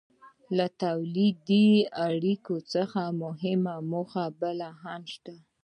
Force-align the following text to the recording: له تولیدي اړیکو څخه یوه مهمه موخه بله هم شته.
له 0.57 0.65
تولیدي 0.83 1.69
اړیکو 2.07 2.55
څخه 2.73 2.99
یوه 3.05 3.15
مهمه 3.23 3.75
موخه 3.91 4.25
بله 4.41 4.69
هم 4.83 5.01
شته. 5.13 5.35